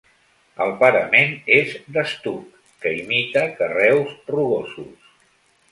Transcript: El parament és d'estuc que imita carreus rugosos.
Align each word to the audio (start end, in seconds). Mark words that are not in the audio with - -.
El 0.63 0.71
parament 0.79 1.35
és 1.57 1.75
d'estuc 1.99 2.73
que 2.87 2.95
imita 3.03 3.45
carreus 3.61 4.19
rugosos. 4.35 5.15